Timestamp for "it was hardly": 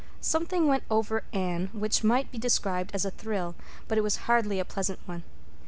3.99-4.59